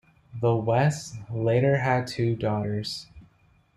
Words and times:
The 0.41 0.55
Wests 0.55 1.15
later 1.29 1.77
had 1.77 2.07
two 2.07 2.35
daughters. 2.35 3.05